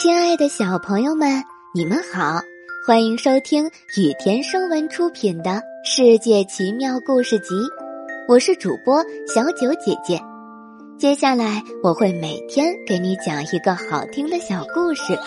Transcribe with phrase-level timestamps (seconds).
[0.00, 2.40] 亲爱的小朋友们，你们好，
[2.86, 3.66] 欢迎收听
[3.98, 5.50] 雨田声文出品的
[5.84, 7.54] 《世界奇妙故事集》，
[8.26, 10.18] 我是主播小九姐姐。
[10.98, 15.18] 接下来我会每天给你讲一个好听的小故事。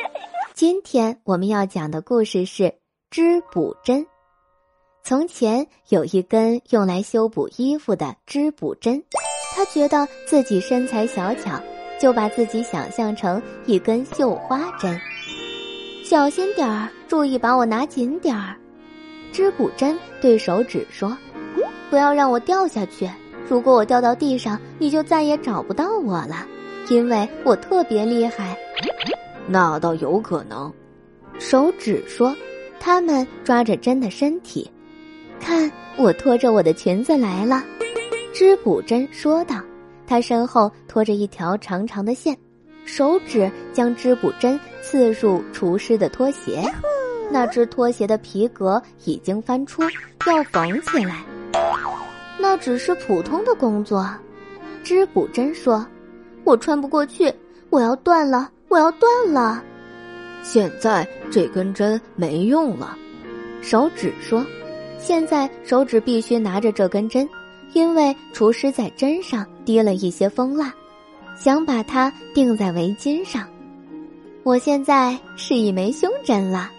[0.56, 2.72] 今天我们要讲的故事是
[3.10, 4.06] 织补针。
[5.04, 9.04] 从前有一根用来修补衣服的织补针，
[9.54, 11.62] 他觉得自己身材小巧。
[12.02, 15.00] 就把自己想象成一根绣花针，
[16.04, 18.56] 小心点儿，注意把我拿紧点儿。
[19.30, 21.16] 织补针对手指说
[21.88, 23.08] ：“不要让我掉下去，
[23.48, 26.44] 如果我掉到地上，你就再也找不到我了，
[26.88, 28.58] 因为我特别厉害。”
[29.46, 30.72] 那倒有可能，
[31.38, 32.34] 手指说。
[32.80, 34.68] 他们抓着针的身体，
[35.38, 37.62] 看我拖着我的裙子来了。
[38.34, 39.54] 织补针说道。
[40.12, 42.36] 他身后拖着一条长长的线，
[42.84, 46.62] 手指将织补针刺入厨师的拖鞋，
[47.30, 49.80] 那只拖鞋的皮革已经翻出，
[50.26, 51.24] 要缝起来。
[52.38, 54.06] 那只是普通的工作，
[54.84, 55.82] 织补针说
[56.44, 57.32] ：“我穿不过去，
[57.70, 59.64] 我要断了，我要断了。”
[60.44, 62.94] 现在这根针没用了，
[63.62, 64.44] 手指说
[65.00, 67.26] ：“现在手指必须拿着这根针。”
[67.72, 70.72] 因为厨师在针上滴了一些蜂蜡，
[71.36, 73.46] 想把它钉在围巾上。
[74.42, 76.70] 我现在是一枚胸针了，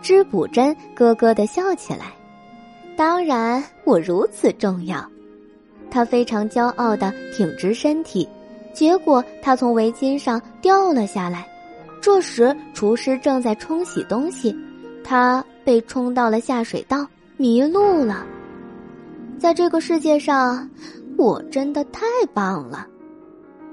[0.00, 2.12] 织补针咯咯的笑起来。
[2.96, 5.04] 当然，我如此重要。
[5.90, 8.26] 他非常骄傲的挺直身体，
[8.72, 11.46] 结果他从围巾上掉了下来。
[12.00, 14.56] 这时，厨师正在冲洗东西，
[15.04, 18.26] 他被冲到了下水道，迷路了。
[19.42, 20.70] 在这个世界上，
[21.18, 22.86] 我真的太棒了。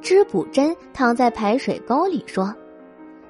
[0.00, 2.54] 织补针躺在排水沟里说：“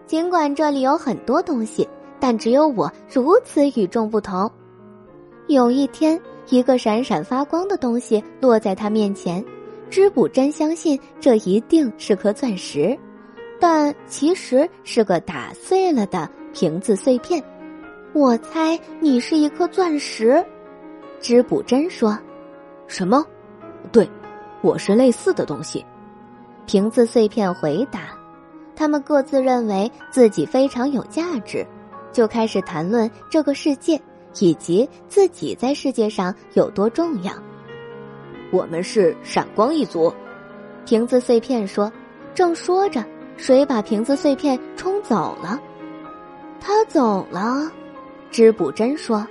[0.06, 1.88] 尽管这里有很多东西，
[2.20, 4.48] 但只有我如此与众不同。”
[5.48, 6.16] 有一天，
[6.48, 9.44] 一个闪闪发光的东西落在他面前，
[9.90, 12.96] 织补针相信这一定是颗钻石，
[13.58, 17.42] 但其实是个打碎了的瓶子碎片。
[18.12, 20.40] 我猜你是一颗钻石，
[21.20, 22.16] 织补针说。
[22.88, 23.24] 什么？
[23.92, 24.10] 对，
[24.60, 25.86] 我是类似的东西。
[26.66, 28.00] 瓶子碎片回答。
[28.74, 31.66] 他们各自认为自己非常有价值，
[32.12, 34.00] 就开始谈论这个世界
[34.38, 37.32] 以及自己在世界上有多重要。
[38.50, 40.12] 我们是闪光一族，
[40.84, 41.92] 瓶子碎片说。
[42.34, 43.04] 正说着，
[43.36, 45.60] 水把瓶子碎片冲走了。
[46.60, 47.68] 他走了，
[48.30, 49.26] 织补针说：“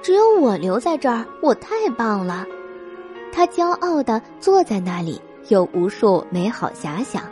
[0.00, 2.46] 只有我留在这儿，我太棒了。”
[3.36, 7.22] 他骄傲地坐在那里，有无数美好遐想。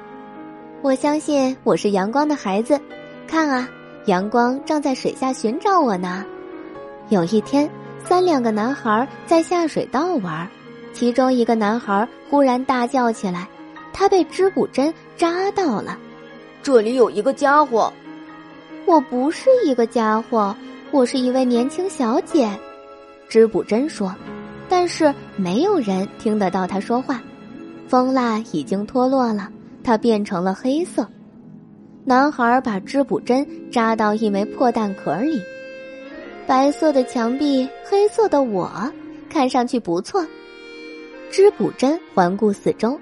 [0.83, 2.79] 我相信我是阳光的孩子，
[3.27, 3.67] 看啊，
[4.05, 6.23] 阳光正在水下寻找我呢。
[7.09, 7.71] 有一天，
[8.05, 10.47] 三两个男孩在下水道玩，
[10.93, 13.49] 其中一个男孩忽然大叫起来，
[13.91, 15.97] 他被织补针扎到了。
[16.63, 17.91] 这里有一个家伙，
[18.85, 20.55] 我不是一个家伙，
[20.91, 22.47] 我是一位年轻小姐。
[23.27, 24.15] 织补针说。
[24.69, 27.23] 但是没有人听得到他说话，
[27.87, 29.49] 蜂蜡已经脱落了，
[29.83, 31.07] 它变成了黑色。
[32.05, 35.41] 男孩把织补针扎到一枚破蛋壳里，
[36.47, 38.71] 白色的墙壁，黑色的我，
[39.31, 40.25] 看上去不错。
[41.31, 42.99] 织补针环顾四周，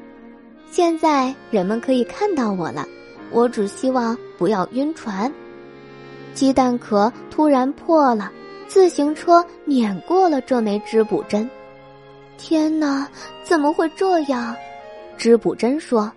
[0.71, 2.87] 现在人们可以看到我了。
[3.31, 5.33] 我只希望不要晕船。
[6.35, 8.31] 鸡蛋壳突然破了，
[8.73, 11.49] 自行车碾过了这枚织补针。
[12.39, 13.07] 天哪，
[13.43, 14.57] 怎么会这样？
[15.19, 16.11] 织补针说：“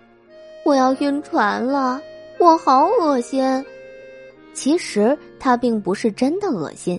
[0.64, 2.00] 我要晕船了，
[2.40, 3.62] 我好恶心。”
[4.54, 6.98] 其实他并不是真的恶心，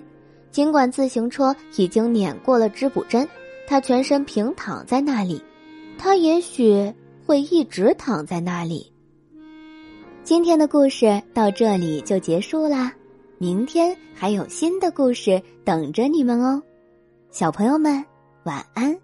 [0.52, 3.28] 尽管自行车已经碾过了织补针，
[3.66, 5.42] 他全身平躺在那里，
[5.98, 6.94] 他也许
[7.26, 8.92] 会一直躺在那里。
[10.22, 12.92] 今天的故事到这里就结束啦，
[13.38, 16.60] 明天还有新的故事等着你们哦，
[17.30, 18.04] 小朋友们
[18.42, 18.98] 晚安。